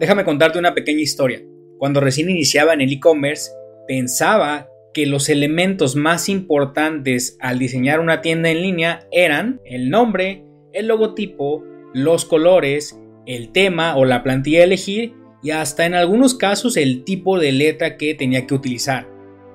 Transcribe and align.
Déjame 0.00 0.24
contarte 0.24 0.58
una 0.58 0.74
pequeña 0.74 1.02
historia. 1.02 1.42
Cuando 1.76 2.00
recién 2.00 2.30
iniciaba 2.30 2.72
en 2.72 2.80
el 2.80 2.90
e-commerce, 2.90 3.50
pensaba 3.86 4.70
que 4.94 5.04
los 5.04 5.28
elementos 5.28 5.94
más 5.94 6.30
importantes 6.30 7.36
al 7.38 7.58
diseñar 7.58 8.00
una 8.00 8.22
tienda 8.22 8.48
en 8.48 8.62
línea 8.62 9.06
eran 9.12 9.60
el 9.66 9.90
nombre, 9.90 10.46
el 10.72 10.86
logotipo, 10.86 11.62
los 11.92 12.24
colores, 12.24 12.98
el 13.26 13.52
tema 13.52 13.94
o 13.94 14.06
la 14.06 14.22
plantilla 14.22 14.60
a 14.60 14.64
elegir 14.64 15.12
y 15.42 15.50
hasta 15.50 15.84
en 15.84 15.92
algunos 15.92 16.34
casos 16.34 16.78
el 16.78 17.04
tipo 17.04 17.38
de 17.38 17.52
letra 17.52 17.98
que 17.98 18.14
tenía 18.14 18.46
que 18.46 18.54
utilizar. 18.54 19.06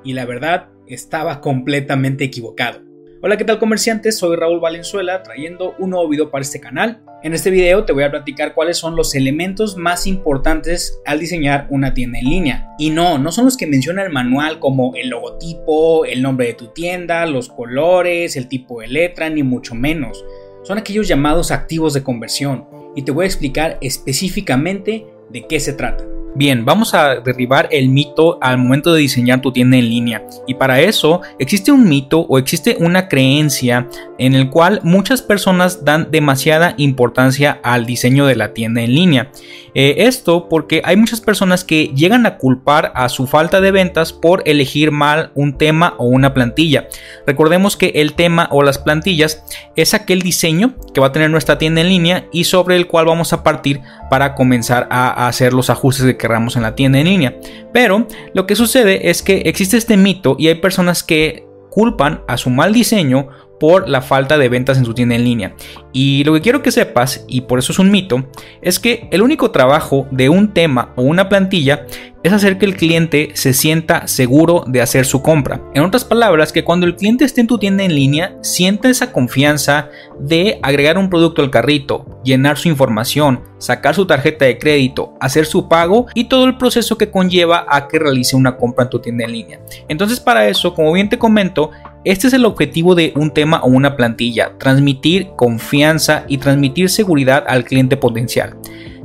Y 0.03 0.13
la 0.13 0.25
verdad, 0.27 0.69
estaba 0.85 1.41
completamente 1.41 2.23
equivocado. 2.23 2.84
Hola, 3.21 3.37
¿qué 3.37 3.45
tal 3.45 3.59
comerciantes? 3.59 4.17
Soy 4.17 4.35
Raúl 4.35 4.59
Valenzuela 4.59 5.23
trayendo 5.23 5.73
un 5.79 5.91
nuevo 5.91 6.09
video 6.09 6.29
para 6.29 6.41
este 6.41 6.59
canal. 6.59 7.01
En 7.23 7.33
este 7.33 7.49
video 7.49 7.85
te 7.85 7.93
voy 7.93 8.03
a 8.03 8.11
platicar 8.11 8.53
cuáles 8.53 8.77
son 8.77 8.95
los 8.95 9.15
elementos 9.15 9.77
más 9.77 10.05
importantes 10.05 10.99
al 11.05 11.19
diseñar 11.19 11.65
una 11.69 11.93
tienda 11.93 12.19
en 12.19 12.25
línea. 12.25 12.75
Y 12.77 12.89
no, 12.89 13.17
no 13.17 13.31
son 13.31 13.45
los 13.45 13.55
que 13.55 13.67
menciona 13.67 14.03
el 14.03 14.11
manual 14.11 14.59
como 14.59 14.93
el 14.95 15.09
logotipo, 15.09 16.05
el 16.05 16.21
nombre 16.21 16.47
de 16.47 16.53
tu 16.55 16.67
tienda, 16.67 17.25
los 17.25 17.47
colores, 17.47 18.35
el 18.35 18.49
tipo 18.49 18.81
de 18.81 18.89
letra, 18.89 19.29
ni 19.29 19.43
mucho 19.43 19.75
menos. 19.75 20.23
Son 20.63 20.77
aquellos 20.77 21.07
llamados 21.07 21.51
activos 21.51 21.93
de 21.93 22.03
conversión 22.03 22.67
y 22.95 23.03
te 23.03 23.11
voy 23.11 23.23
a 23.23 23.27
explicar 23.27 23.77
específicamente 23.81 25.05
de 25.29 25.47
qué 25.47 25.59
se 25.61 25.73
trata. 25.73 26.05
Bien, 26.37 26.65
vamos 26.65 26.93
a 26.93 27.15
derribar 27.21 27.69
el 27.71 27.87
mito 27.87 28.37
al 28.41 28.57
momento 28.57 28.93
de 28.93 28.99
diseñar 28.99 29.39
tu 29.39 29.53
tienda 29.53 29.77
en 29.77 29.87
línea. 29.87 30.27
Y 30.45 30.55
para 30.55 30.81
eso 30.81 31.21
existe 31.39 31.71
un 31.71 31.87
mito 31.87 32.25
o 32.27 32.37
existe 32.37 32.75
una 32.77 33.07
creencia 33.07 33.87
en 34.17 34.33
el 34.33 34.49
cual 34.49 34.81
muchas 34.83 35.21
personas 35.21 35.85
dan 35.85 36.09
demasiada 36.11 36.73
importancia 36.75 37.61
al 37.63 37.85
diseño 37.85 38.25
de 38.25 38.35
la 38.35 38.53
tienda 38.53 38.81
en 38.81 38.95
línea. 38.95 39.31
Eh, 39.73 40.07
esto 40.07 40.49
porque 40.49 40.81
hay 40.83 40.97
muchas 40.97 41.21
personas 41.21 41.63
que 41.63 41.91
llegan 41.95 42.25
a 42.25 42.37
culpar 42.37 42.91
a 42.95 43.07
su 43.07 43.27
falta 43.27 43.61
de 43.61 43.71
ventas 43.71 44.11
por 44.11 44.43
elegir 44.45 44.91
mal 44.91 45.31
un 45.35 45.57
tema 45.57 45.95
o 45.97 46.05
una 46.05 46.33
plantilla. 46.33 46.87
Recordemos 47.25 47.77
que 47.77 47.93
el 47.95 48.13
tema 48.13 48.49
o 48.51 48.61
las 48.61 48.77
plantillas 48.77 49.43
es 49.77 49.93
aquel 49.93 50.21
diseño 50.21 50.75
que 50.93 50.99
va 50.99 51.07
a 51.07 51.11
tener 51.13 51.29
nuestra 51.29 51.57
tienda 51.57 51.79
en 51.79 51.89
línea 51.89 52.25
y 52.33 52.43
sobre 52.43 52.75
el 52.75 52.87
cual 52.87 53.05
vamos 53.05 53.31
a 53.31 53.43
partir 53.43 53.81
para 54.09 54.35
comenzar 54.35 54.87
a 54.89 55.27
hacer 55.27 55.53
los 55.53 55.69
ajustes 55.69 56.15
que 56.15 56.24
queramos 56.27 56.55
en 56.55 56.63
la 56.63 56.75
tienda 56.75 56.99
en 56.99 57.05
línea. 57.05 57.39
Pero 57.73 58.07
lo 58.33 58.47
que 58.47 58.55
sucede 58.55 59.09
es 59.09 59.21
que 59.21 59.43
existe 59.45 59.77
este 59.77 59.97
mito 59.97 60.35
y 60.39 60.47
hay 60.47 60.55
personas 60.55 61.03
que 61.03 61.45
culpan 61.69 62.21
a 62.27 62.37
su 62.37 62.49
mal 62.49 62.73
diseño 62.73 63.27
por 63.59 63.87
la 63.87 64.01
falta 64.01 64.37
de 64.37 64.49
ventas 64.49 64.77
en 64.77 64.85
su 64.85 64.93
tienda 64.93 65.15
en 65.15 65.23
línea. 65.23 65.55
Y 65.93 66.23
lo 66.23 66.33
que 66.33 66.41
quiero 66.41 66.61
que 66.61 66.71
sepas, 66.71 67.25
y 67.27 67.41
por 67.41 67.59
eso 67.59 67.71
es 67.71 67.79
un 67.79 67.91
mito, 67.91 68.25
es 68.61 68.79
que 68.79 69.07
el 69.11 69.21
único 69.21 69.51
trabajo 69.51 70.07
de 70.11 70.29
un 70.29 70.53
tema 70.53 70.93
o 70.95 71.03
una 71.03 71.29
plantilla 71.29 71.85
es 72.25 72.33
hacer 72.33 72.57
que 72.57 72.65
el 72.65 72.75
cliente 72.75 73.29
se 73.33 73.53
sienta 73.53 74.07
seguro 74.07 74.63
de 74.65 74.81
hacer 74.81 75.05
su 75.05 75.21
compra. 75.21 75.61
En 75.75 75.83
otras 75.83 76.03
palabras, 76.03 76.51
que 76.51 76.63
cuando 76.63 76.87
el 76.87 76.95
cliente 76.95 77.23
esté 77.23 77.41
en 77.41 77.47
tu 77.47 77.59
tienda 77.59 77.83
en 77.83 77.93
línea, 77.93 78.35
sienta 78.41 78.89
esa 78.89 79.11
confianza 79.11 79.89
de 80.19 80.59
agregar 80.63 80.97
un 80.97 81.09
producto 81.11 81.43
al 81.43 81.51
carrito, 81.51 82.19
llenar 82.23 82.57
su 82.57 82.67
información, 82.67 83.43
sacar 83.59 83.93
su 83.93 84.07
tarjeta 84.07 84.45
de 84.45 84.57
crédito, 84.57 85.13
hacer 85.21 85.45
su 85.45 85.69
pago 85.69 86.07
y 86.15 86.23
todo 86.23 86.45
el 86.45 86.57
proceso 86.57 86.97
que 86.97 87.11
conlleva 87.11 87.65
a 87.69 87.87
que 87.87 87.99
realice 87.99 88.35
una 88.35 88.57
compra 88.57 88.85
en 88.85 88.89
tu 88.89 88.99
tienda 88.99 89.25
en 89.25 89.31
línea. 89.31 89.59
Entonces 89.87 90.19
para 90.19 90.47
eso, 90.47 90.73
como 90.73 90.91
bien 90.93 91.09
te 91.09 91.19
comento, 91.19 91.69
este 92.05 92.27
es 92.27 92.33
el 92.33 92.45
objetivo 92.45 92.93
de 92.93 93.11
un 93.15 93.31
tema 93.31 93.61
o 93.61 93.67
una 93.67 93.95
plantilla, 93.95 94.57
transmitir 94.59 95.29
confianza 95.35 96.23
y 96.27 96.37
transmitir 96.37 96.89
seguridad 96.89 97.43
al 97.47 97.65
cliente 97.65 97.97
potencial. 97.97 98.55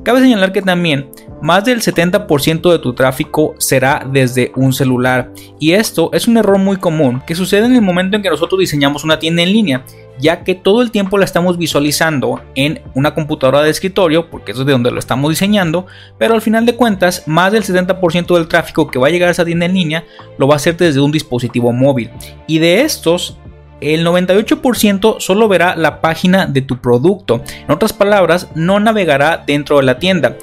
Cabe 0.03 0.21
señalar 0.21 0.53
que 0.53 0.63
también 0.63 1.11
más 1.43 1.65
del 1.65 1.81
70% 1.81 2.71
de 2.71 2.79
tu 2.79 2.93
tráfico 2.95 3.55
será 3.59 4.07
desde 4.11 4.53
un 4.55 4.75
celular 4.75 5.33
y 5.59 5.73
esto 5.73 6.11
es 6.13 6.29
un 6.29 6.37
error 6.37 6.59
muy 6.59 6.77
común 6.77 7.23
que 7.27 7.35
sucede 7.35 7.67
en 7.67 7.75
el 7.75 7.83
momento 7.83 8.17
en 8.17 8.23
que 8.23 8.31
nosotros 8.31 8.61
diseñamos 8.61 9.05
una 9.05 9.19
tienda 9.19 9.43
en 9.43 9.53
línea 9.53 9.85
ya 10.21 10.45
que 10.45 10.55
todo 10.55 10.83
el 10.83 10.91
tiempo 10.91 11.19
la 11.19 11.25
estamos 11.25 11.59
visualizando 11.59 12.41
en 12.55 12.81
una 12.95 13.15
computadora 13.15 13.63
de 13.63 13.71
escritorio, 13.71 14.31
porque 14.31 14.53
eso 14.53 14.61
es 14.63 14.67
de 14.67 14.73
donde 14.73 14.91
lo 14.91 14.99
estamos 14.99 15.31
diseñando, 15.31 15.87
pero 16.19 16.35
al 16.35 16.43
final 16.43 16.67
de 16.67 16.77
cuentas, 16.77 17.27
más 17.27 17.53
del 17.53 17.65
70% 17.65 18.35
del 18.35 18.49
tráfico 18.49 18.91
que 18.91 18.99
va 18.99 19.09
a 19.09 19.11
llegar 19.11 19.29
a 19.29 19.33
esa 19.33 19.45
tienda 19.45 19.67
en 19.67 19.75
línea 19.75 20.05
lo 20.39 20.47
va 20.47 20.55
a 20.55 20.57
hacer 20.57 20.77
desde 20.77 21.01
un 21.01 21.13
dispositivo 21.13 21.73
móvil. 21.73 22.11
Y 22.47 22.59
de 22.59 22.83
estos, 22.83 23.39
el 23.81 24.07
98% 24.07 25.21
solo 25.21 25.49
verá 25.49 25.75
la 25.77 26.01
página 26.01 26.47
de 26.47 26.63
tu 26.63 26.79
producto. 26.79 27.43
En 27.65 27.71
otras 27.71 27.93
palabras, 27.93 28.49
no 28.55 28.79
navegará 28.81 29.43
dentro 29.47 29.79
de 29.79 29.85
la 29.85 29.99
tienda. 29.99 30.37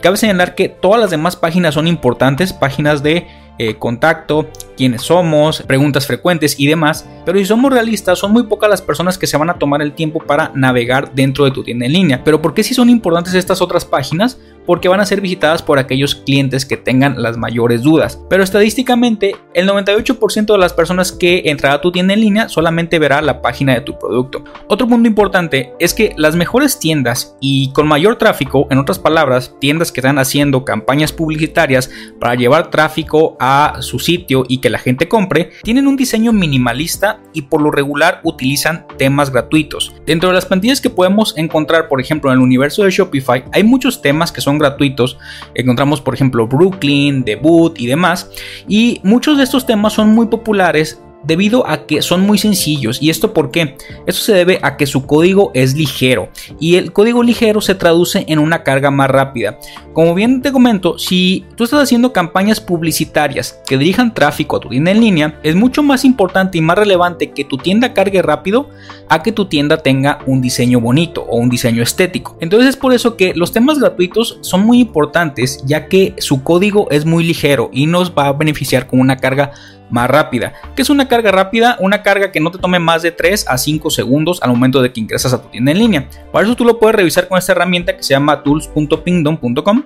Cabe 0.00 0.16
señalar 0.16 0.54
que 0.54 0.68
todas 0.68 1.00
las 1.00 1.10
demás 1.10 1.34
páginas 1.34 1.74
son 1.74 1.88
importantes, 1.88 2.52
páginas 2.52 3.02
de 3.02 3.26
eh, 3.58 3.76
contacto, 3.76 4.48
quiénes 4.76 5.02
somos, 5.02 5.62
preguntas 5.62 6.06
frecuentes 6.06 6.58
y 6.58 6.66
demás. 6.66 7.08
Pero 7.24 7.38
si 7.38 7.44
somos 7.44 7.72
realistas, 7.72 8.18
son 8.18 8.32
muy 8.32 8.44
pocas 8.44 8.68
las 8.68 8.82
personas 8.82 9.18
que 9.18 9.26
se 9.26 9.36
van 9.36 9.50
a 9.50 9.58
tomar 9.58 9.82
el 9.82 9.92
tiempo 9.92 10.20
para 10.20 10.50
navegar 10.54 11.14
dentro 11.14 11.44
de 11.44 11.50
tu 11.50 11.62
tienda 11.62 11.86
en 11.86 11.92
línea. 11.92 12.22
Pero 12.24 12.42
¿por 12.42 12.54
qué 12.54 12.62
si 12.62 12.74
son 12.74 12.90
importantes 12.90 13.34
estas 13.34 13.60
otras 13.62 13.84
páginas? 13.84 14.38
Porque 14.66 14.88
van 14.88 15.00
a 15.00 15.06
ser 15.06 15.20
visitadas 15.20 15.62
por 15.62 15.78
aquellos 15.78 16.14
clientes 16.14 16.64
que 16.66 16.76
tengan 16.76 17.22
las 17.22 17.36
mayores 17.36 17.82
dudas. 17.82 18.20
Pero 18.28 18.42
estadísticamente, 18.42 19.36
el 19.54 19.68
98% 19.68 20.52
de 20.52 20.58
las 20.58 20.72
personas 20.72 21.12
que 21.12 21.42
entrará 21.46 21.76
a 21.76 21.80
tu 21.80 21.92
tienda 21.92 22.14
en 22.14 22.20
línea 22.20 22.48
solamente 22.48 22.98
verá 22.98 23.22
la 23.22 23.42
página 23.42 23.74
de 23.74 23.80
tu 23.80 23.98
producto. 23.98 24.44
Otro 24.68 24.88
punto 24.88 25.08
importante 25.08 25.72
es 25.78 25.94
que 25.94 26.14
las 26.16 26.36
mejores 26.36 26.78
tiendas 26.78 27.36
y 27.40 27.72
con 27.72 27.86
mayor 27.86 28.16
tráfico, 28.16 28.66
en 28.70 28.78
otras 28.78 28.98
palabras, 28.98 29.54
tiendas 29.60 29.92
que 29.92 30.00
están 30.00 30.18
haciendo 30.18 30.64
campañas 30.64 31.12
publicitarias 31.12 31.90
para 32.18 32.34
llevar 32.34 32.70
tráfico 32.70 33.36
a 33.40 33.76
su 33.80 33.98
sitio 33.98 34.44
y 34.48 34.58
que 34.58 34.70
la 34.70 34.78
gente 34.78 35.08
compre, 35.08 35.50
tienen 35.62 35.86
un 35.86 35.96
diseño 35.96 36.32
minimalista 36.32 37.20
y 37.32 37.42
por 37.42 37.60
lo 37.60 37.70
regular 37.70 38.20
utilizan 38.24 38.86
temas 38.96 39.30
gratuitos. 39.30 39.94
Dentro 40.06 40.28
de 40.28 40.34
las 40.34 40.46
plantillas 40.46 40.80
que 40.80 40.90
podemos 40.90 41.36
encontrar, 41.36 41.88
por 41.88 42.00
ejemplo, 42.00 42.30
en 42.30 42.38
el 42.38 42.42
universo 42.42 42.84
de 42.84 42.90
Shopify, 42.90 43.44
hay 43.52 43.64
muchos 43.64 44.02
temas 44.02 44.32
que 44.32 44.40
son 44.40 44.53
gratuitos. 44.58 45.18
Encontramos, 45.54 46.00
por 46.00 46.14
ejemplo, 46.14 46.46
Brooklyn, 46.46 47.24
Debut 47.24 47.78
y 47.78 47.86
demás. 47.86 48.30
Y 48.68 49.00
muchos 49.02 49.36
de 49.36 49.44
estos 49.44 49.66
temas 49.66 49.92
son 49.92 50.08
muy 50.08 50.26
populares 50.26 51.00
debido 51.26 51.68
a 51.68 51.86
que 51.86 52.02
son 52.02 52.20
muy 52.22 52.38
sencillos. 52.38 53.00
¿Y 53.00 53.10
esto 53.10 53.32
por 53.32 53.50
qué? 53.50 53.76
Esto 54.06 54.22
se 54.22 54.34
debe 54.34 54.58
a 54.62 54.76
que 54.76 54.86
su 54.86 55.06
código 55.06 55.50
es 55.54 55.74
ligero 55.74 56.28
y 56.60 56.76
el 56.76 56.92
código 56.92 57.22
ligero 57.22 57.60
se 57.60 57.74
traduce 57.74 58.24
en 58.28 58.38
una 58.38 58.62
carga 58.62 58.90
más 58.90 59.10
rápida. 59.10 59.58
Como 59.92 60.14
bien 60.14 60.42
te 60.42 60.52
comento, 60.52 60.98
si 60.98 61.44
tú 61.56 61.64
estás 61.64 61.82
haciendo 61.82 62.12
campañas 62.12 62.60
publicitarias 62.60 63.60
que 63.66 63.78
dirijan 63.78 64.14
tráfico 64.14 64.56
a 64.56 64.60
tu 64.60 64.68
tienda 64.68 64.90
en 64.90 65.00
línea, 65.00 65.38
es 65.42 65.54
mucho 65.54 65.82
más 65.82 66.04
importante 66.04 66.58
y 66.58 66.60
más 66.60 66.78
relevante 66.78 67.30
que 67.30 67.44
tu 67.44 67.58
tienda 67.58 67.94
cargue 67.94 68.22
rápido 68.22 68.70
a 69.08 69.22
que 69.22 69.32
tu 69.32 69.46
tienda 69.46 69.78
tenga 69.78 70.18
un 70.26 70.40
diseño 70.40 70.80
bonito 70.80 71.22
o 71.28 71.36
un 71.36 71.48
diseño 71.48 71.82
estético. 71.82 72.36
Entonces 72.40 72.70
es 72.70 72.76
por 72.76 72.92
eso 72.92 73.16
que 73.16 73.34
los 73.34 73.52
temas 73.52 73.78
gratuitos 73.78 74.38
son 74.40 74.66
muy 74.66 74.80
importantes 74.80 75.62
ya 75.64 75.86
que 75.86 76.14
su 76.18 76.42
código 76.42 76.90
es 76.90 77.04
muy 77.04 77.24
ligero 77.24 77.70
y 77.72 77.86
nos 77.86 78.12
va 78.12 78.26
a 78.26 78.32
beneficiar 78.32 78.86
con 78.86 79.00
una 79.00 79.16
carga 79.16 79.52
más 79.90 80.08
rápida. 80.10 80.54
¿Qué 80.74 80.82
es 80.82 80.90
una 80.90 81.08
carga 81.08 81.30
rápida? 81.30 81.76
Una 81.80 82.02
carga 82.02 82.32
que 82.32 82.40
no 82.40 82.50
te 82.50 82.58
tome 82.58 82.78
más 82.78 83.02
de 83.02 83.12
3 83.12 83.46
a 83.48 83.58
5 83.58 83.90
segundos 83.90 84.42
al 84.42 84.50
momento 84.50 84.82
de 84.82 84.92
que 84.92 85.00
ingresas 85.00 85.32
a 85.32 85.42
tu 85.42 85.48
tienda 85.48 85.72
en 85.72 85.78
línea. 85.78 86.08
Para 86.32 86.46
eso 86.46 86.56
tú 86.56 86.64
lo 86.64 86.78
puedes 86.78 86.96
revisar 86.96 87.28
con 87.28 87.38
esta 87.38 87.52
herramienta 87.52 87.96
que 87.96 88.02
se 88.02 88.10
llama 88.14 88.42
tools.pingdom.com 88.42 89.82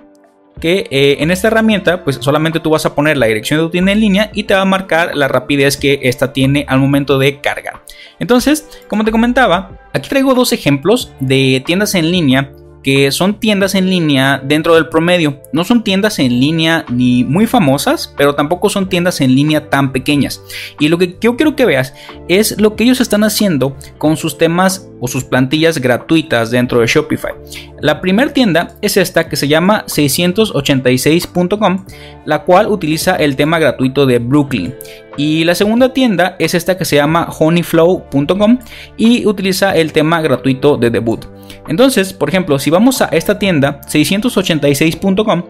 que 0.59 0.87
eh, 0.89 1.17
en 1.19 1.31
esta 1.31 1.47
herramienta 1.47 2.03
pues 2.03 2.17
solamente 2.19 2.59
tú 2.59 2.71
vas 2.71 2.85
a 2.85 2.93
poner 2.93 3.17
la 3.17 3.27
dirección 3.27 3.59
de 3.59 3.65
tu 3.65 3.71
tienda 3.71 3.91
en 3.91 3.99
línea 3.99 4.29
y 4.33 4.43
te 4.43 4.53
va 4.53 4.61
a 4.61 4.65
marcar 4.65 5.15
la 5.15 5.27
rapidez 5.27 5.77
que 5.77 5.99
esta 6.03 6.33
tiene 6.33 6.65
al 6.67 6.79
momento 6.79 7.17
de 7.17 7.39
cargar. 7.39 7.83
Entonces, 8.19 8.67
como 8.87 9.05
te 9.05 9.11
comentaba, 9.11 9.79
aquí 9.93 10.09
traigo 10.09 10.33
dos 10.33 10.51
ejemplos 10.51 11.13
de 11.19 11.63
tiendas 11.65 11.95
en 11.95 12.11
línea 12.11 12.51
que 12.83 13.11
son 13.11 13.39
tiendas 13.39 13.75
en 13.75 13.89
línea 13.89 14.41
dentro 14.43 14.75
del 14.75 14.89
promedio. 14.89 15.41
No 15.51 15.63
son 15.63 15.83
tiendas 15.83 16.19
en 16.19 16.39
línea 16.39 16.85
ni 16.89 17.23
muy 17.23 17.47
famosas, 17.47 18.13
pero 18.17 18.35
tampoco 18.35 18.69
son 18.69 18.89
tiendas 18.89 19.21
en 19.21 19.35
línea 19.35 19.69
tan 19.69 19.91
pequeñas. 19.91 20.41
Y 20.79 20.87
lo 20.87 20.97
que 20.97 21.17
yo 21.19 21.35
quiero 21.35 21.55
que 21.55 21.65
veas 21.65 21.93
es 22.27 22.59
lo 22.59 22.75
que 22.75 22.83
ellos 22.83 23.01
están 23.01 23.23
haciendo 23.23 23.75
con 23.97 24.17
sus 24.17 24.37
temas 24.37 24.89
o 24.99 25.07
sus 25.07 25.23
plantillas 25.23 25.79
gratuitas 25.79 26.51
dentro 26.51 26.79
de 26.79 26.87
Shopify. 26.87 27.33
La 27.81 28.01
primera 28.01 28.33
tienda 28.33 28.75
es 28.81 28.97
esta 28.97 29.29
que 29.29 29.35
se 29.35 29.47
llama 29.47 29.85
686.com, 29.87 31.85
la 32.25 32.43
cual 32.43 32.67
utiliza 32.67 33.15
el 33.15 33.35
tema 33.35 33.59
gratuito 33.59 34.05
de 34.05 34.19
Brooklyn. 34.19 34.75
Y 35.19 35.43
la 35.43 35.53
segunda 35.53 35.91
tienda 35.91 36.37
es 36.39 36.53
esta 36.53 36.77
que 36.77 36.85
se 36.85 36.95
llama 36.95 37.27
honeyflow.com 37.37 38.59
y 38.95 39.25
utiliza 39.25 39.75
el 39.75 39.91
tema 39.91 40.21
gratuito 40.21 40.77
de 40.77 40.89
debut. 40.89 41.25
Entonces, 41.67 42.13
por 42.13 42.29
ejemplo, 42.29 42.57
si 42.57 42.69
vamos 42.69 43.01
a 43.01 43.07
esta 43.07 43.37
tienda 43.37 43.81
686.com, 43.81 45.43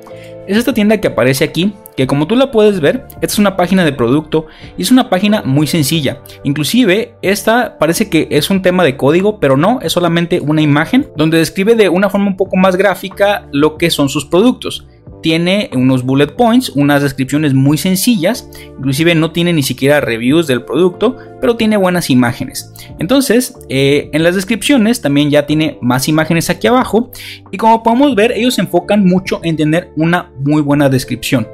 es 0.48 0.57
esta 0.57 0.74
tienda 0.74 1.00
que 1.00 1.10
aparece 1.10 1.44
aquí, 1.44 1.71
que 1.95 2.07
como 2.07 2.25
tú 2.25 2.36
la 2.36 2.50
puedes 2.50 2.80
ver, 2.80 3.06
esta 3.21 3.27
es 3.27 3.38
una 3.38 3.56
página 3.56 3.86
de 3.86 3.94
producto 3.94 4.48
y 4.75 4.81
es 4.81 4.89
una 4.89 5.07
página 5.07 5.44
muy 5.45 5.68
sencilla. 5.68 6.24
Inclusive, 6.44 7.13
esta 7.22 7.77
parece 7.77 8.10
que 8.10 8.27
es 8.31 8.50
un 8.50 8.63
tema 8.63 8.83
de 8.83 8.98
código, 8.98 9.39
pero 9.39 9.56
no, 9.56 9.80
es 9.83 9.94
solamente 9.94 10.39
una 10.39 10.63
imagen 10.63 11.12
donde 11.15 11.38
describe 11.38 11.75
de 11.75 11.89
una 11.89 12.10
forma 12.10 12.25
un 12.25 12.38
poco 12.38 12.57
más 12.57 12.75
gráfica 12.75 13.48
lo 13.51 13.77
que 13.77 13.92
son 13.92 14.10
sus 14.10 14.25
productos. 14.25 14.88
Tiene 15.21 15.69
unos 15.74 16.04
bullet 16.04 16.27
points, 16.27 16.69
unas 16.69 17.01
descripciones 17.01 17.54
muy 17.54 17.77
sencillas, 17.77 18.50
inclusive 18.77 19.16
no 19.16 19.31
tiene 19.31 19.54
ni 19.54 19.63
siquiera 19.63 20.01
reviews 20.01 20.48
del 20.48 20.63
producto, 20.63 21.18
pero 21.42 21.56
tiene 21.56 21.77
buenas 21.77 22.10
imágenes. 22.10 22.74
Entonces, 23.00 23.56
eh, 23.69 24.10
en 24.13 24.24
las 24.24 24.36
descripciones 24.36 25.01
también 25.01 25.30
ya 25.30 25.45
tiene 25.45 25.77
más 25.81 26.07
imágenes 26.07 26.50
aquí 26.50 26.68
abajo 26.68 27.12
y 27.51 27.57
como 27.57 27.83
podemos 27.83 28.16
ver, 28.16 28.31
ellos 28.31 28.56
se 28.56 28.62
enfocan 28.62 29.06
mucho 29.06 29.39
en 29.44 29.57
tener 29.57 29.92
una 29.95 30.31
muy 30.39 30.62
buena 30.62 30.89
descripción. 30.89 31.48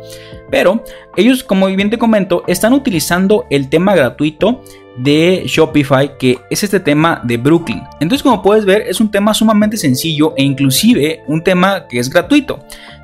Pero 0.52 0.84
ellos, 1.18 1.44
como 1.44 1.68
bien 1.68 1.90
te 1.90 1.98
comento, 1.98 2.44
están 2.48 2.74
utilizando 2.74 3.46
el 3.50 3.70
tema 3.70 3.96
gratuito 3.96 4.62
de 4.98 5.44
Shopify 5.46 6.18
que 6.18 6.40
es 6.50 6.64
este 6.64 6.80
tema 6.80 7.22
de 7.24 7.38
Brooklyn. 7.38 7.82
Entonces 8.00 8.24
como 8.24 8.42
puedes 8.42 8.66
ver 8.66 8.84
es 8.84 9.00
un 9.02 9.12
tema 9.12 9.34
sumamente 9.34 9.78
sencillo 9.78 10.34
e 10.38 10.44
inclusive 10.44 11.22
un 11.28 11.44
tema 11.44 11.88
que 11.88 12.00
es 12.00 12.10
gratuito. 12.10 12.60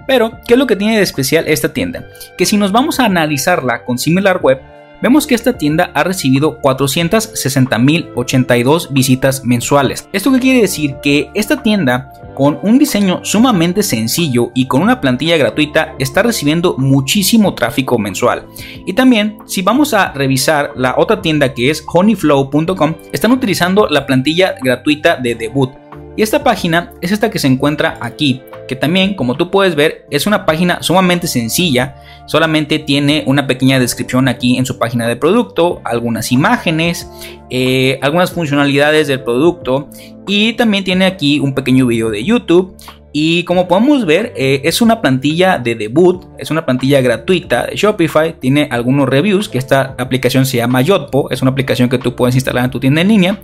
Pero, 0.08 0.40
¿qué 0.48 0.54
es 0.54 0.60
lo 0.60 0.68
que 0.68 0.76
tiene 0.76 0.98
de 0.98 1.04
especial 1.04 1.46
esta 1.48 1.74
tienda? 1.74 2.06
Que 2.38 2.46
si 2.46 2.58
nos 2.58 2.72
vamos 2.72 3.00
a 3.00 3.06
analizarla 3.06 3.84
con 3.86 3.98
SimilarWeb, 3.98 4.60
vemos 5.02 5.26
que 5.28 5.36
esta 5.36 5.58
tienda 5.58 5.92
ha 5.94 6.04
recibido 6.04 6.62
460.082 6.62 8.92
visitas 8.92 9.44
mensuales. 9.44 10.08
¿Esto 10.14 10.32
qué 10.32 10.40
quiere 10.40 10.62
decir? 10.62 10.96
Que 11.02 11.30
esta 11.34 11.62
tienda 11.64 12.14
con 12.36 12.60
un 12.64 12.80
diseño 12.80 13.20
sumamente 13.24 13.84
sencillo 13.84 14.52
y 14.54 14.68
con 14.68 14.82
una 14.82 15.02
plantilla 15.02 15.38
gratuita 15.38 15.96
está 16.00 16.24
recibiendo 16.24 16.76
muchísimo 16.78 17.54
tráfico 17.56 18.00
mensual. 18.00 18.46
Y 18.86 18.94
también, 18.94 19.38
si 19.46 19.62
vamos 19.62 19.94
a 19.94 20.12
revisar 20.14 20.72
la 20.76 20.96
otra 20.98 21.22
tienda 21.22 21.54
que 21.54 21.70
es 21.70 21.84
honeyflow.com, 21.86 22.96
están 23.12 23.32
utilizando 23.32 23.88
la 23.88 24.06
plantilla 24.06 24.56
gratuita 24.62 25.18
de 25.18 25.36
debut. 25.36 25.72
Y 26.16 26.24
esta 26.24 26.44
página 26.44 26.94
es 27.02 27.12
esta 27.12 27.30
que 27.30 27.40
se 27.40 27.48
encuentra 27.48 27.98
aquí, 28.02 28.42
que 28.72 28.78
también, 28.78 29.16
como 29.16 29.36
tú 29.36 29.52
puedes 29.52 29.76
ver, 29.76 30.06
es 30.12 30.28
una 30.28 30.46
página 30.46 30.82
sumamente 30.82 31.28
sencilla, 31.28 31.96
solamente 32.26 32.80
tiene 32.80 33.22
una 33.28 33.46
pequeña 33.46 33.82
descripción 33.82 34.30
aquí 34.30 34.58
en 34.58 34.66
su 34.66 34.80
página 34.80 35.10
de 35.10 35.18
producto, 35.18 35.82
algunas 35.84 36.32
imágenes, 36.32 37.06
eh, 37.50 38.00
algunas 38.02 38.32
funcionalidades 38.32 39.10
del 39.10 39.24
producto 39.24 39.90
y 40.26 40.54
también 40.54 40.86
tiene 40.86 41.04
aquí 41.04 41.42
un 41.42 41.54
pequeño 41.54 41.86
video 41.86 42.10
de 42.10 42.24
YouTube 42.24 42.78
y 43.12 43.44
como 43.44 43.68
podemos 43.68 44.06
ver, 44.06 44.32
eh, 44.38 44.62
es 44.64 44.82
una 44.82 45.02
plantilla 45.02 45.58
de 45.58 45.76
debut, 45.76 46.24
es 46.38 46.50
una 46.50 46.66
plantilla 46.66 47.02
gratuita 47.02 47.66
de 47.66 47.76
Shopify, 47.76 48.40
tiene 48.40 48.70
algunos 48.72 49.10
reviews, 49.10 49.50
que 49.50 49.58
esta 49.58 49.96
aplicación 49.98 50.46
se 50.46 50.56
llama 50.56 50.82
Yotpo, 50.82 51.30
es 51.30 51.42
una 51.42 51.52
aplicación 51.52 51.90
que 51.90 51.98
tú 51.98 52.16
puedes 52.16 52.36
instalar 52.36 52.64
en 52.64 52.72
tu 52.72 52.80
tienda 52.80 53.02
en 53.02 53.10
línea. 53.10 53.42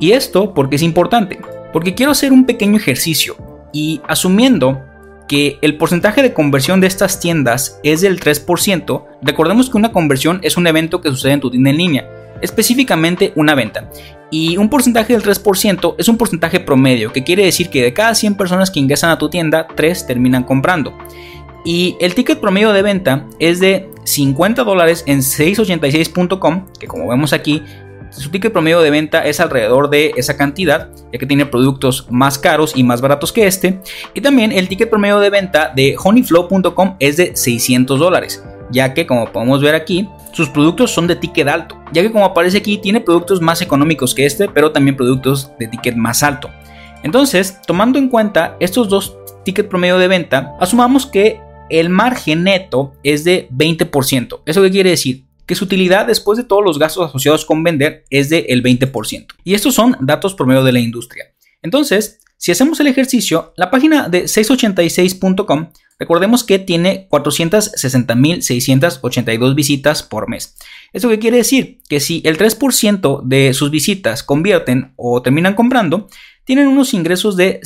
Y 0.00 0.10
esto 0.10 0.52
porque 0.52 0.74
es 0.74 0.82
importante, 0.82 1.38
porque 1.72 1.94
quiero 1.94 2.10
hacer 2.10 2.32
un 2.32 2.44
pequeño 2.44 2.76
ejercicio 2.76 3.36
y 3.72 4.00
asumiendo 4.08 4.82
que 5.30 5.60
el 5.62 5.76
porcentaje 5.76 6.24
de 6.24 6.32
conversión 6.32 6.80
de 6.80 6.88
estas 6.88 7.20
tiendas 7.20 7.78
es 7.84 8.00
del 8.00 8.18
3%, 8.18 9.04
recordemos 9.22 9.70
que 9.70 9.76
una 9.76 9.92
conversión 9.92 10.40
es 10.42 10.56
un 10.56 10.66
evento 10.66 11.00
que 11.00 11.08
sucede 11.10 11.34
en 11.34 11.40
tu 11.40 11.52
tienda 11.52 11.70
en 11.70 11.76
línea, 11.76 12.10
específicamente 12.42 13.32
una 13.36 13.54
venta. 13.54 13.88
Y 14.32 14.56
un 14.56 14.68
porcentaje 14.68 15.12
del 15.12 15.22
3% 15.22 15.94
es 15.98 16.08
un 16.08 16.18
porcentaje 16.18 16.58
promedio, 16.58 17.12
que 17.12 17.22
quiere 17.22 17.44
decir 17.44 17.70
que 17.70 17.80
de 17.80 17.92
cada 17.92 18.16
100 18.16 18.34
personas 18.34 18.72
que 18.72 18.80
ingresan 18.80 19.10
a 19.10 19.18
tu 19.18 19.30
tienda, 19.30 19.68
3 19.76 20.08
terminan 20.08 20.42
comprando. 20.42 20.98
Y 21.64 21.96
el 22.00 22.16
ticket 22.16 22.40
promedio 22.40 22.72
de 22.72 22.82
venta 22.82 23.28
es 23.38 23.60
de 23.60 23.88
50 24.02 24.64
dólares 24.64 25.04
en 25.06 25.20
686.com, 25.20 26.66
que 26.80 26.88
como 26.88 27.08
vemos 27.08 27.32
aquí, 27.32 27.62
su 28.10 28.30
ticket 28.30 28.52
promedio 28.52 28.80
de 28.80 28.90
venta 28.90 29.24
es 29.24 29.40
alrededor 29.40 29.90
de 29.90 30.12
esa 30.16 30.36
cantidad, 30.36 30.88
ya 31.12 31.18
que 31.18 31.26
tiene 31.26 31.46
productos 31.46 32.06
más 32.10 32.38
caros 32.38 32.72
y 32.74 32.82
más 32.82 33.00
baratos 33.00 33.32
que 33.32 33.46
este. 33.46 33.80
Y 34.14 34.20
también 34.20 34.52
el 34.52 34.68
ticket 34.68 34.90
promedio 34.90 35.18
de 35.20 35.30
venta 35.30 35.72
de 35.74 35.96
honeyflow.com 36.02 36.96
es 36.98 37.16
de 37.16 37.36
600 37.36 37.98
dólares, 37.98 38.44
ya 38.70 38.94
que 38.94 39.06
como 39.06 39.30
podemos 39.32 39.62
ver 39.62 39.74
aquí, 39.74 40.08
sus 40.32 40.48
productos 40.48 40.90
son 40.90 41.06
de 41.06 41.16
ticket 41.16 41.48
alto, 41.48 41.76
ya 41.92 42.02
que 42.02 42.12
como 42.12 42.24
aparece 42.24 42.58
aquí 42.58 42.78
tiene 42.78 43.00
productos 43.00 43.40
más 43.40 43.62
económicos 43.62 44.14
que 44.14 44.26
este, 44.26 44.48
pero 44.48 44.72
también 44.72 44.96
productos 44.96 45.50
de 45.58 45.68
ticket 45.68 45.96
más 45.96 46.22
alto. 46.22 46.50
Entonces, 47.02 47.58
tomando 47.66 47.98
en 47.98 48.08
cuenta 48.08 48.56
estos 48.60 48.88
dos 48.88 49.16
tickets 49.44 49.68
promedio 49.68 49.98
de 49.98 50.08
venta, 50.08 50.54
asumamos 50.60 51.06
que 51.06 51.40
el 51.70 51.88
margen 51.88 52.44
neto 52.44 52.92
es 53.02 53.24
de 53.24 53.48
20%. 53.50 54.40
¿Eso 54.44 54.62
qué 54.62 54.70
quiere 54.70 54.90
decir? 54.90 55.24
Que 55.50 55.56
su 55.56 55.64
utilidad 55.64 56.06
después 56.06 56.36
de 56.36 56.44
todos 56.44 56.64
los 56.64 56.78
gastos 56.78 57.08
asociados 57.08 57.44
con 57.44 57.64
vender 57.64 58.04
es 58.08 58.30
del 58.30 58.62
20%. 58.62 59.26
Y 59.42 59.54
estos 59.54 59.74
son 59.74 59.96
datos 59.98 60.34
promedio 60.34 60.62
de 60.62 60.70
la 60.70 60.78
industria. 60.78 61.24
Entonces, 61.60 62.20
si 62.36 62.52
hacemos 62.52 62.78
el 62.78 62.86
ejercicio, 62.86 63.52
la 63.56 63.68
página 63.68 64.08
de 64.08 64.26
686.com 64.26 65.72
Recordemos 65.98 66.44
que 66.44 66.60
tiene 66.60 67.08
460.682 67.10 69.54
visitas 69.56 70.04
por 70.04 70.28
mes. 70.28 70.54
¿Eso 70.92 71.08
qué 71.08 71.18
quiere 71.18 71.38
decir? 71.38 71.80
Que 71.88 71.98
si 71.98 72.22
el 72.24 72.38
3% 72.38 73.22
de 73.24 73.52
sus 73.52 73.72
visitas 73.72 74.22
convierten 74.22 74.92
o 74.94 75.20
terminan 75.20 75.54
comprando, 75.54 76.06
tienen 76.44 76.68
unos 76.68 76.94
ingresos 76.94 77.36
de 77.36 77.58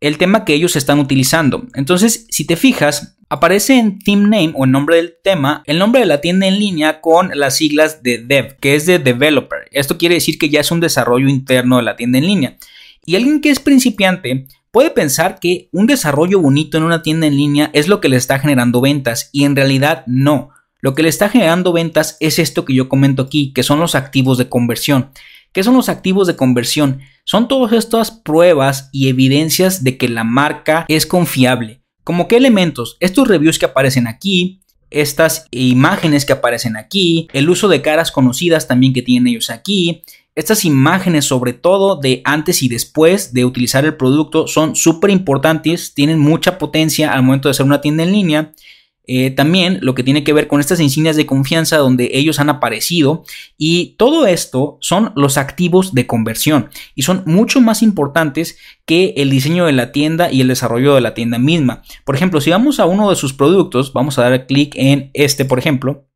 el 0.00 0.18
tema 0.18 0.44
que 0.44 0.54
ellos 0.54 0.76
están 0.76 0.98
utilizando. 0.98 1.66
Entonces, 1.74 2.26
si 2.30 2.46
te 2.46 2.56
fijas, 2.56 3.15
aparece 3.28 3.78
en 3.78 3.98
theme 3.98 4.22
name 4.22 4.52
o 4.54 4.64
en 4.64 4.70
nombre 4.70 4.96
del 4.96 5.14
tema 5.22 5.62
el 5.66 5.78
nombre 5.78 6.00
de 6.00 6.06
la 6.06 6.20
tienda 6.20 6.46
en 6.46 6.58
línea 6.58 7.00
con 7.00 7.30
las 7.34 7.56
siglas 7.56 8.02
de 8.02 8.18
dev, 8.18 8.56
que 8.60 8.74
es 8.74 8.86
de 8.86 8.98
developer. 8.98 9.68
Esto 9.72 9.98
quiere 9.98 10.16
decir 10.16 10.38
que 10.38 10.48
ya 10.48 10.60
es 10.60 10.70
un 10.70 10.80
desarrollo 10.80 11.28
interno 11.28 11.76
de 11.76 11.82
la 11.82 11.96
tienda 11.96 12.18
en 12.18 12.26
línea. 12.26 12.56
Y 13.04 13.16
alguien 13.16 13.40
que 13.40 13.50
es 13.50 13.60
principiante 13.60 14.46
puede 14.70 14.90
pensar 14.90 15.38
que 15.40 15.68
un 15.72 15.86
desarrollo 15.86 16.40
bonito 16.40 16.76
en 16.76 16.84
una 16.84 17.02
tienda 17.02 17.26
en 17.26 17.36
línea 17.36 17.70
es 17.72 17.88
lo 17.88 18.00
que 18.00 18.08
le 18.08 18.16
está 18.16 18.38
generando 18.38 18.80
ventas 18.80 19.30
y 19.32 19.44
en 19.44 19.56
realidad 19.56 20.04
no. 20.06 20.50
Lo 20.80 20.94
que 20.94 21.02
le 21.02 21.08
está 21.08 21.28
generando 21.28 21.72
ventas 21.72 22.16
es 22.20 22.38
esto 22.38 22.64
que 22.64 22.74
yo 22.74 22.88
comento 22.88 23.22
aquí, 23.22 23.52
que 23.52 23.62
son 23.62 23.80
los 23.80 23.94
activos 23.94 24.38
de 24.38 24.48
conversión. 24.48 25.10
¿Qué 25.52 25.64
son 25.64 25.74
los 25.74 25.88
activos 25.88 26.26
de 26.26 26.36
conversión? 26.36 27.00
Son 27.24 27.48
todas 27.48 27.72
estas 27.72 28.10
pruebas 28.10 28.90
y 28.92 29.08
evidencias 29.08 29.82
de 29.82 29.96
que 29.96 30.08
la 30.08 30.22
marca 30.22 30.84
es 30.88 31.06
confiable. 31.06 31.80
¿Como 32.06 32.28
qué 32.28 32.36
elementos? 32.36 32.96
Estos 33.00 33.26
reviews 33.26 33.58
que 33.58 33.66
aparecen 33.66 34.06
aquí, 34.06 34.60
estas 34.90 35.48
imágenes 35.50 36.24
que 36.24 36.34
aparecen 36.34 36.76
aquí, 36.76 37.26
el 37.32 37.50
uso 37.50 37.66
de 37.66 37.82
caras 37.82 38.12
conocidas 38.12 38.68
también 38.68 38.92
que 38.92 39.02
tienen 39.02 39.26
ellos 39.26 39.50
aquí, 39.50 40.04
estas 40.36 40.64
imágenes 40.64 41.24
sobre 41.24 41.52
todo 41.52 41.96
de 41.96 42.22
antes 42.24 42.62
y 42.62 42.68
después 42.68 43.32
de 43.32 43.44
utilizar 43.44 43.84
el 43.84 43.96
producto 43.96 44.46
son 44.46 44.76
súper 44.76 45.10
importantes, 45.10 45.94
tienen 45.94 46.20
mucha 46.20 46.58
potencia 46.58 47.12
al 47.12 47.24
momento 47.24 47.48
de 47.48 47.50
hacer 47.50 47.66
una 47.66 47.80
tienda 47.80 48.04
en 48.04 48.12
línea 48.12 48.52
eh, 49.06 49.30
también 49.30 49.78
lo 49.82 49.94
que 49.94 50.02
tiene 50.02 50.24
que 50.24 50.32
ver 50.32 50.48
con 50.48 50.60
estas 50.60 50.80
insignias 50.80 51.16
de 51.16 51.26
confianza 51.26 51.78
donde 51.78 52.10
ellos 52.12 52.40
han 52.40 52.50
aparecido 52.50 53.24
y 53.56 53.94
todo 53.98 54.26
esto 54.26 54.78
son 54.80 55.12
los 55.14 55.38
activos 55.38 55.94
de 55.94 56.06
conversión 56.06 56.70
y 56.94 57.02
son 57.02 57.22
mucho 57.24 57.60
más 57.60 57.82
importantes 57.82 58.58
que 58.84 59.14
el 59.16 59.30
diseño 59.30 59.66
de 59.66 59.72
la 59.72 59.92
tienda 59.92 60.32
y 60.32 60.40
el 60.40 60.48
desarrollo 60.48 60.94
de 60.94 61.00
la 61.00 61.14
tienda 61.14 61.38
misma. 61.38 61.82
Por 62.04 62.16
ejemplo, 62.16 62.40
si 62.40 62.50
vamos 62.50 62.80
a 62.80 62.86
uno 62.86 63.10
de 63.10 63.16
sus 63.16 63.32
productos, 63.32 63.92
vamos 63.92 64.18
a 64.18 64.22
dar 64.28 64.46
clic 64.46 64.74
en 64.76 65.10
este, 65.14 65.44
por 65.44 65.58
ejemplo, 65.58 66.06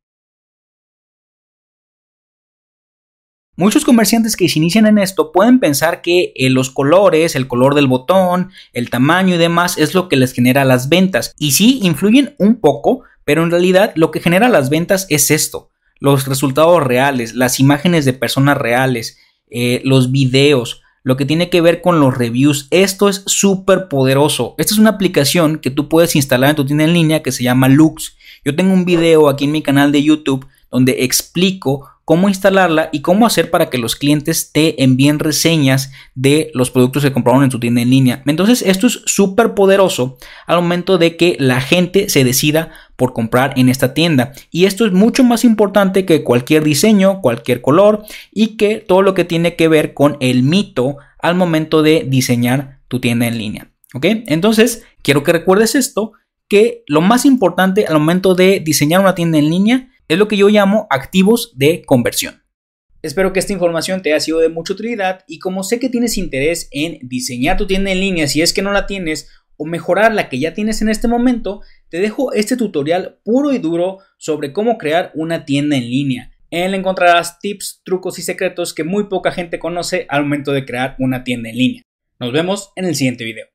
Muchos 3.61 3.85
comerciantes 3.85 4.35
que 4.35 4.49
se 4.49 4.57
inician 4.57 4.87
en 4.87 4.97
esto 4.97 5.31
pueden 5.31 5.59
pensar 5.59 6.01
que 6.01 6.33
eh, 6.35 6.49
los 6.49 6.71
colores, 6.71 7.35
el 7.35 7.47
color 7.47 7.75
del 7.75 7.85
botón, 7.85 8.49
el 8.73 8.89
tamaño 8.89 9.35
y 9.35 9.37
demás 9.37 9.77
es 9.77 9.93
lo 9.93 10.09
que 10.09 10.15
les 10.15 10.33
genera 10.33 10.65
las 10.65 10.89
ventas. 10.89 11.35
Y 11.37 11.51
sí, 11.51 11.79
influyen 11.83 12.33
un 12.39 12.55
poco, 12.55 13.03
pero 13.23 13.43
en 13.43 13.51
realidad 13.51 13.93
lo 13.93 14.09
que 14.09 14.19
genera 14.19 14.49
las 14.49 14.71
ventas 14.71 15.05
es 15.11 15.29
esto. 15.29 15.69
Los 15.99 16.25
resultados 16.25 16.81
reales, 16.81 17.35
las 17.35 17.59
imágenes 17.59 18.03
de 18.03 18.13
personas 18.13 18.57
reales, 18.57 19.19
eh, 19.51 19.83
los 19.85 20.11
videos, 20.11 20.81
lo 21.03 21.15
que 21.15 21.25
tiene 21.25 21.51
que 21.51 21.61
ver 21.61 21.83
con 21.83 21.99
los 21.99 22.17
reviews. 22.17 22.67
Esto 22.71 23.09
es 23.09 23.21
súper 23.27 23.89
poderoso. 23.89 24.55
Esta 24.57 24.73
es 24.73 24.79
una 24.79 24.89
aplicación 24.89 25.59
que 25.59 25.69
tú 25.69 25.87
puedes 25.87 26.15
instalar 26.15 26.49
en 26.49 26.55
tu 26.55 26.65
tienda 26.65 26.85
en 26.85 26.93
línea 26.93 27.21
que 27.21 27.31
se 27.31 27.43
llama 27.43 27.69
Lux. 27.69 28.17
Yo 28.43 28.55
tengo 28.55 28.73
un 28.73 28.85
video 28.85 29.29
aquí 29.29 29.43
en 29.43 29.51
mi 29.51 29.61
canal 29.61 29.91
de 29.91 30.01
YouTube 30.01 30.47
donde 30.71 31.03
explico 31.03 31.90
cómo 32.11 32.27
instalarla 32.27 32.89
y 32.91 32.99
cómo 32.99 33.25
hacer 33.25 33.49
para 33.49 33.69
que 33.69 33.77
los 33.77 33.95
clientes 33.95 34.51
te 34.51 34.83
envíen 34.83 35.17
reseñas 35.17 35.93
de 36.13 36.51
los 36.53 36.69
productos 36.69 37.03
que 37.03 37.13
compraron 37.13 37.41
en 37.41 37.49
tu 37.49 37.57
tienda 37.57 37.81
en 37.81 37.89
línea. 37.89 38.21
Entonces 38.25 38.61
esto 38.63 38.87
es 38.87 39.01
súper 39.05 39.53
poderoso 39.53 40.17
al 40.45 40.57
momento 40.57 40.97
de 40.97 41.15
que 41.15 41.37
la 41.39 41.61
gente 41.61 42.09
se 42.09 42.25
decida 42.25 42.71
por 42.97 43.13
comprar 43.13 43.53
en 43.55 43.69
esta 43.69 43.93
tienda. 43.93 44.33
Y 44.51 44.65
esto 44.65 44.85
es 44.85 44.91
mucho 44.91 45.23
más 45.23 45.45
importante 45.45 46.03
que 46.05 46.21
cualquier 46.21 46.65
diseño, 46.65 47.21
cualquier 47.21 47.61
color 47.61 48.03
y 48.29 48.57
que 48.57 48.83
todo 48.85 49.03
lo 49.03 49.13
que 49.13 49.23
tiene 49.23 49.55
que 49.55 49.69
ver 49.69 49.93
con 49.93 50.17
el 50.19 50.43
mito 50.43 50.97
al 51.17 51.35
momento 51.35 51.81
de 51.81 52.05
diseñar 52.05 52.81
tu 52.89 52.99
tienda 52.99 53.25
en 53.25 53.37
línea. 53.37 53.71
¿Ok? 53.93 54.05
Entonces, 54.27 54.83
quiero 55.01 55.23
que 55.23 55.31
recuerdes 55.31 55.75
esto, 55.75 56.11
que 56.49 56.83
lo 56.87 56.99
más 56.99 57.23
importante 57.23 57.85
al 57.85 57.99
momento 57.99 58.35
de 58.35 58.59
diseñar 58.59 58.99
una 58.99 59.15
tienda 59.15 59.37
en 59.37 59.49
línea 59.49 59.90
es 60.11 60.17
lo 60.17 60.27
que 60.27 60.35
yo 60.35 60.49
llamo 60.49 60.87
activos 60.89 61.53
de 61.55 61.83
conversión. 61.85 62.43
Espero 63.01 63.31
que 63.31 63.39
esta 63.39 63.53
información 63.53 64.01
te 64.01 64.11
haya 64.11 64.19
sido 64.19 64.39
de 64.39 64.49
mucha 64.49 64.73
utilidad 64.73 65.23
y 65.25 65.39
como 65.39 65.63
sé 65.63 65.79
que 65.79 65.87
tienes 65.87 66.17
interés 66.17 66.67
en 66.71 66.99
diseñar 67.01 67.55
tu 67.55 67.65
tienda 67.65 67.91
en 67.91 68.01
línea 68.01 68.27
si 68.27 68.41
es 68.41 68.51
que 68.51 68.61
no 68.61 68.73
la 68.73 68.87
tienes 68.87 69.29
o 69.55 69.65
mejorar 69.65 70.13
la 70.13 70.27
que 70.27 70.37
ya 70.37 70.53
tienes 70.53 70.81
en 70.81 70.89
este 70.89 71.07
momento, 71.07 71.61
te 71.87 71.99
dejo 71.99 72.33
este 72.33 72.57
tutorial 72.57 73.19
puro 73.23 73.53
y 73.53 73.59
duro 73.59 73.99
sobre 74.17 74.51
cómo 74.51 74.77
crear 74.77 75.13
una 75.15 75.45
tienda 75.45 75.77
en 75.77 75.89
línea. 75.89 76.31
En 76.49 76.63
él 76.63 76.73
encontrarás 76.73 77.39
tips, 77.39 77.81
trucos 77.85 78.19
y 78.19 78.21
secretos 78.21 78.73
que 78.73 78.83
muy 78.83 79.05
poca 79.05 79.31
gente 79.31 79.59
conoce 79.59 80.07
al 80.09 80.23
momento 80.23 80.51
de 80.51 80.65
crear 80.65 80.97
una 80.99 81.23
tienda 81.23 81.49
en 81.49 81.55
línea. 81.55 81.83
Nos 82.19 82.33
vemos 82.33 82.73
en 82.75 82.83
el 82.83 82.95
siguiente 82.95 83.23
video. 83.23 83.51